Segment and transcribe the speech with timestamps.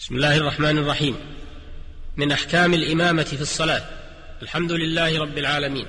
[0.00, 1.16] بسم الله الرحمن الرحيم.
[2.16, 3.82] من أحكام الإمامة في الصلاة.
[4.42, 5.86] الحمد لله رب العالمين.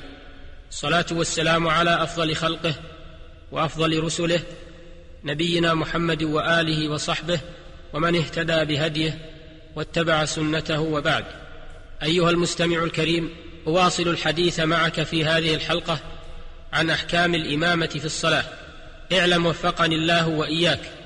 [0.69, 2.75] الصلاة والسلام على أفضل خلقه
[3.51, 4.39] وأفضل رسله
[5.23, 7.39] نبينا محمد وآله وصحبه
[7.93, 9.19] ومن اهتدى بهديه
[9.75, 11.25] واتبع سنته وبعد.
[12.03, 13.29] أيها المستمع الكريم
[13.67, 15.99] أواصل الحديث معك في هذه الحلقة
[16.73, 18.45] عن أحكام الإمامة في الصلاة.
[19.13, 21.00] اعلم وفقني الله وإياك.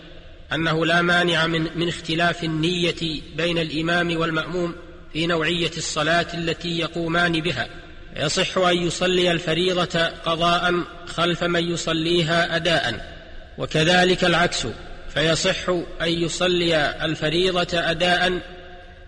[0.56, 4.76] أنه لا مانع من, من اختلاف النية بين الإمام والمأموم
[5.14, 7.68] في نوعية الصلاة التي يقومان بها.
[8.16, 13.16] يصح أن يصلي الفريضة قضاء خلف من يصليها اداء
[13.58, 14.68] وكذلك العكس
[15.10, 15.70] فيصح
[16.02, 18.42] أن يصلي الفريضة اداء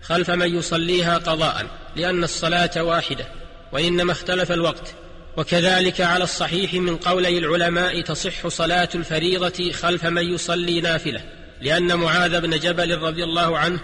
[0.02, 3.24] خلف من يصليها قضاء لأن الصلاة واحدة
[3.72, 4.94] وإنما اختلف الوقت.
[5.36, 11.20] وكذلك على الصحيح من قولي العلماء تصح صلاة الفريضة خلف من يصلي نافلة.
[11.60, 13.80] لأن معاذ بن جبل رضي الله عنه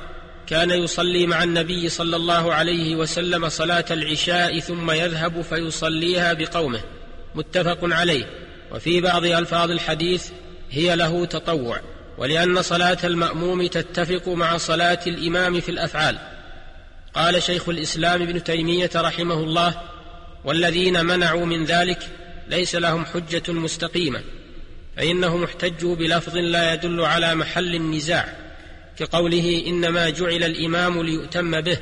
[0.46, 6.80] كان يصلي مع النبي صلى الله عليه وسلم صلاة العشاء ثم يذهب فيصليها بقومه
[7.34, 8.26] متفق عليه.
[8.72, 10.28] وفي بعض ألفاظ الحديث
[10.70, 11.80] هي له تطوع
[12.18, 16.18] ولأن صلاة المأموم تتفق مع صلاة الإمام في الأفعال.
[17.14, 19.74] قال شيخ الإسلام ابن تيمية رحمه الله
[20.44, 21.98] والذين منعوا من ذلك
[22.48, 24.20] ليس لهم حجة مستقيمة
[24.96, 28.36] فانهم احتجوا بلفظ لا يدل على محل النزاع
[28.98, 31.78] كقوله إنما جعل الإمام ليؤتم به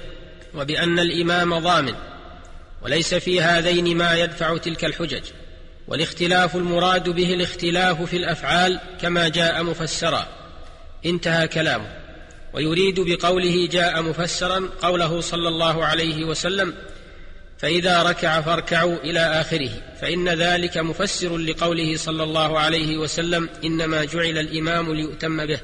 [0.55, 1.95] وبأن الإمام ضامن
[2.83, 5.23] وليس في هذين ما يدفع تلك الحجج
[5.89, 10.27] والاختلاف المراد به الاختلاف في الأفعال كما جاء مفسرا.
[11.07, 12.03] انتهى كلامه.
[12.53, 16.75] ويريد بقوله جاء مفسرا قوله صلى الله عليه وسلم
[17.63, 24.39] فإذا ركع فاركعوا إلى آخره فإن ذلك مفسر لقوله صلى الله عليه وسلم إنما جعل
[24.39, 25.61] الإمام ليؤتم به.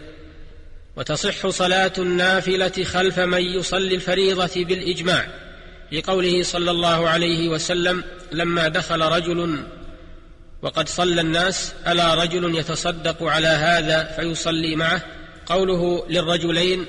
[0.97, 5.27] وتصح صلاة النافلة خلف من يصلي الفريضة بالإجماع
[5.93, 9.65] لقوله صلى الله عليه وسلم لما دخل رجل
[10.63, 15.03] وقد صلى الناس ألا رجل يتصدق على هذا فيصلي معه؟
[15.47, 16.87] قوله للرجلين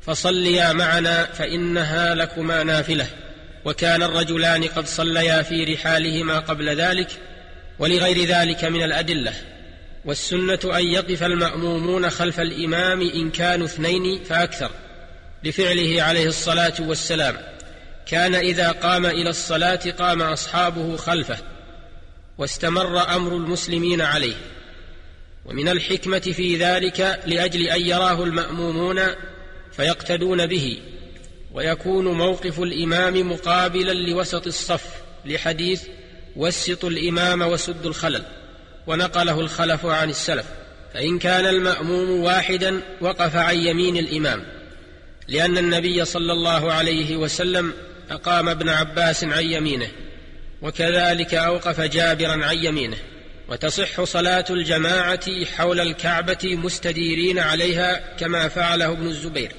[0.00, 3.06] فصليا معنا فإنها لكما نافلة.
[3.64, 7.08] وكان الرجلان قد صليا في رحالهما قبل ذلك
[7.78, 9.32] ولغير ذلك من الأدلة.
[10.04, 14.70] والسنة أن يقف المأمومون خلف الإمام إن كانوا اثنين فأكثر.
[15.44, 17.36] لفعله عليه الصلاة والسلام.
[18.06, 21.38] كان إذا قام إلى الصلاة قام أصحابه خلفه
[22.38, 24.36] واستمر أمر المسلمين عليه.
[25.44, 29.00] ومن الحكمة في ذلك لأجل أن يراه المأمومون
[29.72, 30.78] فيقتدون به.
[31.54, 34.84] ويكون موقف الإمام مقابلا لوسط الصف
[35.24, 35.82] لحديث
[36.36, 38.22] وسطوا الإمام وسدوا الخلل
[38.86, 40.46] ونقله الخلف عن السلف
[40.94, 44.44] فإن كان المأموم واحدا وقف عن يمين الإمام
[45.28, 47.72] لأن النبي صلى الله عليه وسلم
[48.10, 49.88] أقام ابن عباس عن يمينه
[50.62, 52.96] وكذلك أوقف جابرا عن يمينه
[53.48, 59.52] وتصح صلاة الجماعة حول الكعبة مستديرين عليها كما فعله ابن الزبير.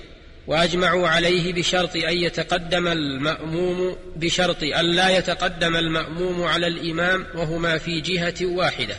[0.47, 8.01] وأجمعوا عليه بشرط أن يتقدم المأموم بشرط أن لا يتقدم المأموم على الإمام وهما في
[8.01, 8.95] جهة واحدة.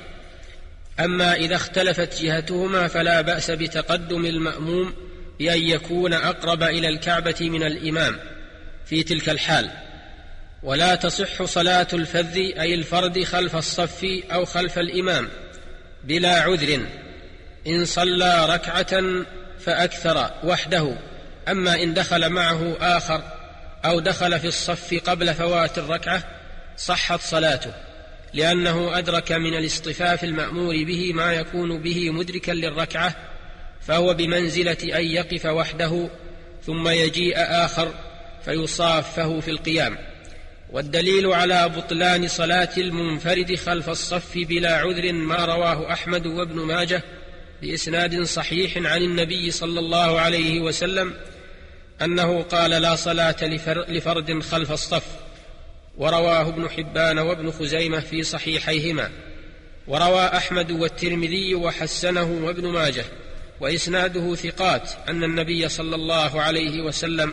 [1.00, 4.94] أما إذا اختلفت جهتهما فلا بأس بتقدم المأموم
[5.38, 8.18] بأن يكون أقرب إلى الكعبة من الإمام
[8.86, 9.70] في تلك الحال.
[10.62, 15.28] ولا تصح صلاة الفذ أي الفرد خلف الصف أو خلف الإمام
[16.04, 16.80] بلا عذر.
[17.66, 19.02] إن صلى ركعة
[19.60, 20.96] فأكثر وحده.
[21.48, 23.22] أما إن دخل معه آخر
[23.84, 26.24] أو دخل في الصف قبل فوات الركعة
[26.76, 27.72] صحت صلاته
[28.34, 33.16] لأنه أدرك من الاصطفاف المأمور به ما يكون به مدركا للركعة
[33.80, 36.08] فهو بمنزلة أن يقف وحده
[36.66, 37.94] ثم يجيء آخر
[38.44, 39.98] فيصافه في القيام.
[40.72, 47.02] والدليل على بطلان صلاة المنفرد خلف الصف بلا عذر ما رواه أحمد وابن ماجه
[47.62, 51.14] بإسناد صحيح عن النبي صلى الله عليه وسلم
[52.02, 53.44] أنه قال لا صلاة
[53.88, 55.06] لفرد خلف الصف.
[55.98, 59.10] ورواه ابن حبان وابن خزيمة في صحيحيهما.
[59.86, 63.04] وروى أحمد والترمذي وحسنه وابن ماجه.
[63.60, 67.32] وإسناده ثقات أن النبي صلى الله عليه وسلم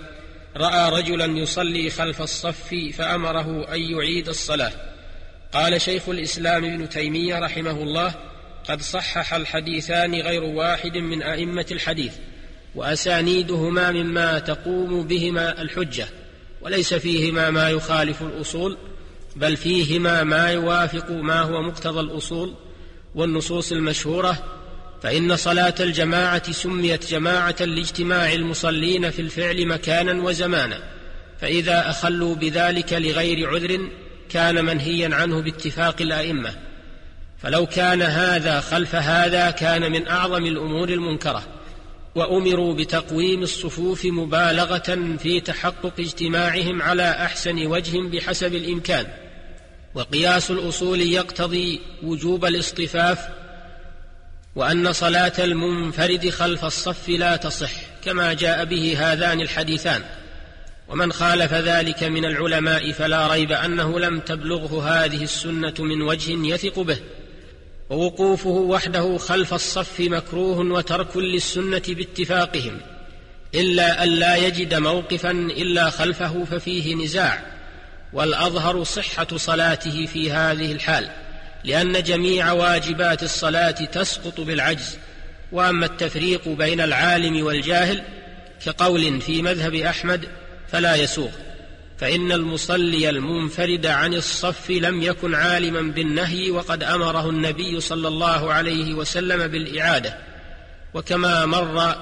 [0.58, 4.72] رأى رجلا يصلي خلف الصف فأمره أن يعيد الصلاة.
[5.54, 8.14] قال شيخ الإسلام ابن تيمية رحمه الله
[8.70, 12.14] قد صحح الحديثان غير واحد من أئمة الحديث.
[12.76, 16.08] وأسانيدهما مما تقوم بهما الحجة
[16.62, 18.78] وليس فيهما ما يخالف الأصول
[19.36, 22.54] بل فيهما ما يوافق ما هو مقتضى الأصول
[23.16, 24.44] والنصوص المشهورة
[25.04, 30.84] فإن صلاة الجماعة سميت جماعة لاجتماع المصلين في الفعل مكانا وزمانا
[31.42, 33.90] فإذا أخلوا بذلك لغير عذر
[34.30, 36.54] كان منهيا عنه باتفاق الأئمة.
[37.42, 41.44] فلو كان هذا خلف هذا كان من أعظم الأمور المنكرة.
[42.16, 49.08] وأمروا بتقويم الصفوف مبالغة في تحقق اجتماعهم على أحسن وجه بحسب الإمكان.
[49.96, 53.20] وقياس الأصول يقتضي وجوب الاصطفاف
[54.56, 57.72] وأن صلاة المنفرد خلف الصف لا تصح
[58.04, 60.02] كما جاء به هذان الحديثان.
[60.88, 66.80] ومن خالف ذلك من العلماء فلا ريب أنه لم تبلغه هذه السنة من وجه يثق
[66.80, 66.98] به.
[67.92, 72.78] ووقوفه وحده خلف الصف مكروه وترك للسنة باتفاقهم
[73.56, 77.44] إلا أن لا يجد موقفا إلا خلفه ففيه نزاع
[78.14, 81.10] والأظهر صحة صلاته في هذه الحال
[81.64, 84.98] لأن جميع واجبات الصلاة تسقط بالعجز
[85.52, 88.04] وأما التفريق بين العالم والجاهل
[88.66, 90.28] كقول في مذهب أحمد
[90.72, 91.32] فلا يسوغ
[92.02, 98.94] فإن المصلي المنفرد عن الصف لم يكن عالما بالنهي وقد أمره النبي صلى الله عليه
[98.94, 100.18] وسلم بالإعادة
[100.94, 101.96] وكما مر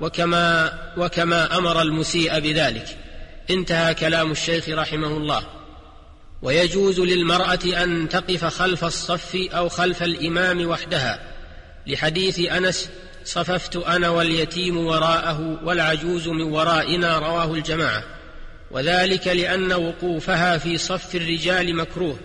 [0.00, 2.96] وكما وكما أمر المسيء بذلك.
[3.50, 5.46] انتهى كلام الشيخ رحمه الله.
[6.42, 11.20] ويجوز للمرأة أن تقف خلف الصف أو خلف الإمام وحدها.
[11.86, 12.90] لحديث أنس
[13.24, 18.15] صففت أنا واليتيم وراءه والعجوز من ورائنا رواه الجماعة.
[18.70, 22.18] وذلك لأن وقوفها في صف الرجال مكروه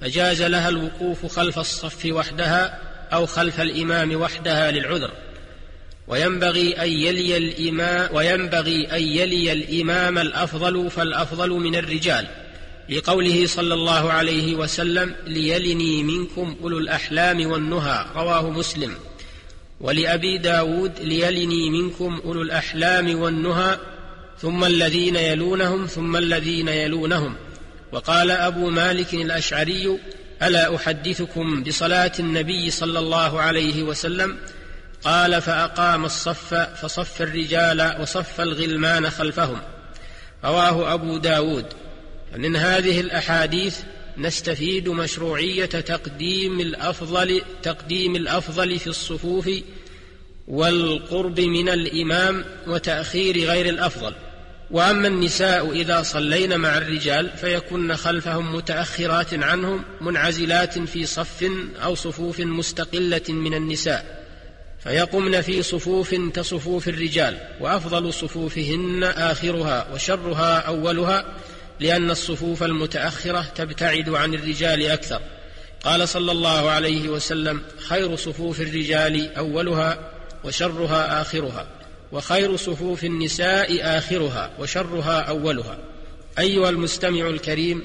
[0.00, 2.78] فجاز لها الوقوف خلف الصف وحدها
[3.12, 5.10] أو خلف الإمام وحدها للعذر.
[6.08, 12.26] وينبغي أن يلي الامام وينبغي أن يلي الإمام الأفضل فالأفضل من الرجال.
[12.88, 18.94] لقوله صلى الله عليه وسلم ليلني منكم أولو الأحلام والنهى رواه مسلم.
[19.80, 23.78] ولأبي داود ليلني منكم أولو الأحلام والنهى
[24.40, 27.34] ثم الذين يلونهم ثم الذين يلونهم.
[27.92, 29.98] وقال أبو مالك الأشعري
[30.42, 34.38] ألا أحدثكم بصلاة النبي صلى الله عليه وسلم؟
[35.04, 39.58] قال فأقام الصف فصف الرجال وصف الغلمان خلفهم.
[40.44, 41.66] رواه أبو داود.
[42.32, 43.78] فمن هذه الأحاديث
[44.18, 49.50] نستفيد مشروعية تقديم الأفضل تقديم الأفضل في الصفوف
[50.52, 54.12] والقرب من الإمام وتأخير غير الأفضل.
[54.70, 61.44] وأما النساء إذا صلين مع الرجال فيكن خلفهم متأخرات عنهم منعزلات في صف
[61.84, 64.24] أو صفوف مستقلة من النساء
[64.82, 71.24] فيقمن في صفوف كصفوف الرجال وأفضل صفوفهن آخرها وشرها أولها
[71.80, 75.20] لأن الصفوف المتأخرة تبتعد عن الرجال أكثر.
[75.84, 80.11] قال صلى الله عليه وسلم خير صفوف الرجال أولها
[80.44, 81.66] وشرها آخرها
[82.12, 85.78] وخير صفوف النساء آخرها وشرها أولها.
[86.38, 87.84] أيها المستمع الكريم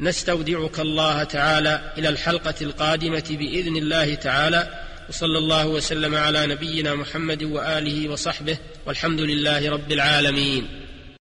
[0.00, 7.42] نستودعك الله تعالى إلى الحلقة القادمة بإذن الله تعالى وصلى الله وسلم على نبينا محمد
[7.42, 10.68] وآله وصحبه والحمد لله رب العالمين.